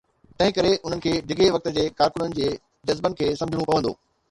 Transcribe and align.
تنهن 0.37 0.53
ڪري 0.57 0.71
انهن 0.87 1.03
کي 1.03 1.13
ڊگهي 1.33 1.51
وقت 1.57 1.69
جي 1.77 1.85
ڪارڪنن 2.01 2.35
جي 2.41 2.49
جذبن 2.91 3.21
کي 3.23 3.31
سمجهڻو 3.45 3.71
پوندو. 3.71 3.97